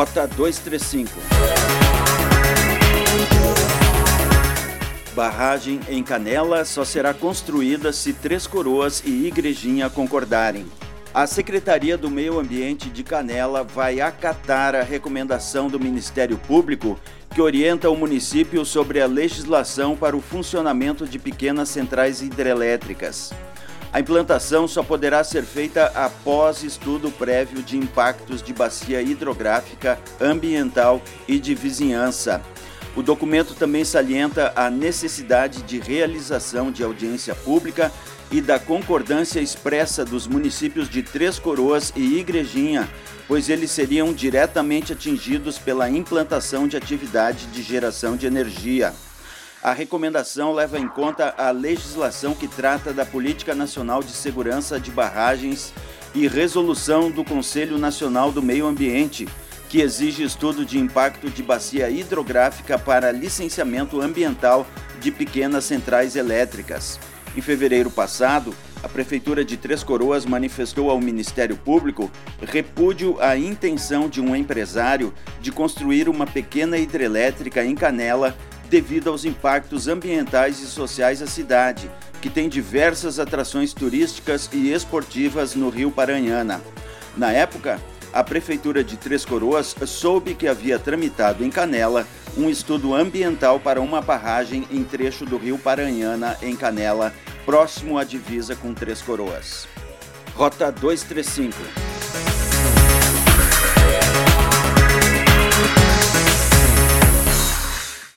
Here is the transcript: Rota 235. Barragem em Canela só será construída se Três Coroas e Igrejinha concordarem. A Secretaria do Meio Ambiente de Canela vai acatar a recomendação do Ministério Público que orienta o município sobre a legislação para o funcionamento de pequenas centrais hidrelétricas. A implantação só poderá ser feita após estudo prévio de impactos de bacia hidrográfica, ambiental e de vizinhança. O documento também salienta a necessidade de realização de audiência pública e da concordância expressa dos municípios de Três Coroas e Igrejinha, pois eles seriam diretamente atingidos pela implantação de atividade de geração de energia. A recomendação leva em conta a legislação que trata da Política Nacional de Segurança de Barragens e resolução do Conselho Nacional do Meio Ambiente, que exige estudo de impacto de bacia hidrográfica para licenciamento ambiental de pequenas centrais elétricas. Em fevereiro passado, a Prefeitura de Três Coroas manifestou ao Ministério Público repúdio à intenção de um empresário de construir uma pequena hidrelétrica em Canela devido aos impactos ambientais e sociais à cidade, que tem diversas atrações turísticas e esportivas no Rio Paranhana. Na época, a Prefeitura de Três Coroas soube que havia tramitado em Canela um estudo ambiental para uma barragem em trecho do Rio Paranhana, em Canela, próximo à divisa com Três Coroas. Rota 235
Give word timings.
Rota 0.00 0.26
235. 0.26 1.10
Barragem 5.14 5.78
em 5.90 6.02
Canela 6.02 6.64
só 6.64 6.86
será 6.86 7.12
construída 7.12 7.92
se 7.92 8.14
Três 8.14 8.46
Coroas 8.46 9.02
e 9.04 9.26
Igrejinha 9.26 9.90
concordarem. 9.90 10.64
A 11.12 11.26
Secretaria 11.26 11.98
do 11.98 12.08
Meio 12.08 12.40
Ambiente 12.40 12.88
de 12.88 13.04
Canela 13.04 13.62
vai 13.62 14.00
acatar 14.00 14.74
a 14.74 14.82
recomendação 14.82 15.68
do 15.68 15.78
Ministério 15.78 16.38
Público 16.38 16.98
que 17.34 17.42
orienta 17.42 17.90
o 17.90 17.94
município 17.94 18.64
sobre 18.64 19.02
a 19.02 19.06
legislação 19.06 19.94
para 19.94 20.16
o 20.16 20.22
funcionamento 20.22 21.06
de 21.06 21.18
pequenas 21.18 21.68
centrais 21.68 22.22
hidrelétricas. 22.22 23.34
A 23.92 23.98
implantação 23.98 24.68
só 24.68 24.84
poderá 24.84 25.24
ser 25.24 25.42
feita 25.42 25.86
após 25.96 26.62
estudo 26.62 27.10
prévio 27.10 27.60
de 27.60 27.76
impactos 27.76 28.40
de 28.40 28.52
bacia 28.52 29.02
hidrográfica, 29.02 29.98
ambiental 30.20 31.02
e 31.26 31.40
de 31.40 31.56
vizinhança. 31.56 32.40
O 32.94 33.02
documento 33.02 33.54
também 33.54 33.84
salienta 33.84 34.52
a 34.54 34.70
necessidade 34.70 35.62
de 35.62 35.80
realização 35.80 36.70
de 36.70 36.84
audiência 36.84 37.34
pública 37.34 37.90
e 38.30 38.40
da 38.40 38.60
concordância 38.60 39.40
expressa 39.40 40.04
dos 40.04 40.28
municípios 40.28 40.88
de 40.88 41.02
Três 41.02 41.40
Coroas 41.40 41.92
e 41.96 42.18
Igrejinha, 42.18 42.88
pois 43.26 43.48
eles 43.48 43.72
seriam 43.72 44.12
diretamente 44.12 44.92
atingidos 44.92 45.58
pela 45.58 45.90
implantação 45.90 46.68
de 46.68 46.76
atividade 46.76 47.46
de 47.46 47.60
geração 47.60 48.16
de 48.16 48.26
energia. 48.26 48.92
A 49.62 49.74
recomendação 49.74 50.54
leva 50.54 50.78
em 50.78 50.88
conta 50.88 51.34
a 51.36 51.50
legislação 51.50 52.34
que 52.34 52.48
trata 52.48 52.94
da 52.94 53.04
Política 53.04 53.54
Nacional 53.54 54.02
de 54.02 54.12
Segurança 54.12 54.80
de 54.80 54.90
Barragens 54.90 55.74
e 56.14 56.26
resolução 56.26 57.10
do 57.10 57.22
Conselho 57.22 57.76
Nacional 57.76 58.32
do 58.32 58.42
Meio 58.42 58.66
Ambiente, 58.66 59.28
que 59.68 59.82
exige 59.82 60.22
estudo 60.22 60.64
de 60.64 60.78
impacto 60.78 61.28
de 61.28 61.42
bacia 61.42 61.90
hidrográfica 61.90 62.78
para 62.78 63.12
licenciamento 63.12 64.00
ambiental 64.00 64.66
de 64.98 65.10
pequenas 65.10 65.64
centrais 65.64 66.16
elétricas. 66.16 66.98
Em 67.36 67.42
fevereiro 67.42 67.90
passado, 67.90 68.54
a 68.82 68.88
Prefeitura 68.88 69.44
de 69.44 69.58
Três 69.58 69.84
Coroas 69.84 70.24
manifestou 70.24 70.90
ao 70.90 70.98
Ministério 70.98 71.54
Público 71.54 72.10
repúdio 72.40 73.20
à 73.20 73.36
intenção 73.36 74.08
de 74.08 74.22
um 74.22 74.34
empresário 74.34 75.12
de 75.38 75.52
construir 75.52 76.08
uma 76.08 76.26
pequena 76.26 76.78
hidrelétrica 76.78 77.62
em 77.62 77.74
Canela 77.74 78.34
devido 78.70 79.10
aos 79.10 79.24
impactos 79.24 79.88
ambientais 79.88 80.60
e 80.60 80.66
sociais 80.66 81.20
à 81.20 81.26
cidade, 81.26 81.90
que 82.22 82.30
tem 82.30 82.48
diversas 82.48 83.18
atrações 83.18 83.74
turísticas 83.74 84.48
e 84.52 84.72
esportivas 84.72 85.56
no 85.56 85.68
Rio 85.68 85.90
Paranhana. 85.90 86.62
Na 87.16 87.32
época, 87.32 87.80
a 88.12 88.22
Prefeitura 88.22 88.84
de 88.84 88.96
Três 88.96 89.24
Coroas 89.24 89.74
soube 89.86 90.34
que 90.34 90.46
havia 90.46 90.78
tramitado 90.78 91.44
em 91.44 91.50
Canela 91.50 92.06
um 92.36 92.48
estudo 92.48 92.94
ambiental 92.94 93.58
para 93.58 93.80
uma 93.80 94.00
barragem 94.00 94.66
em 94.70 94.84
trecho 94.84 95.26
do 95.26 95.36
Rio 95.36 95.58
Paranhana, 95.58 96.36
em 96.40 96.54
Canela, 96.54 97.12
próximo 97.44 97.98
à 97.98 98.04
divisa 98.04 98.54
com 98.54 98.72
Três 98.72 99.02
Coroas. 99.02 99.66
Rota 100.36 100.70
235 100.70 101.89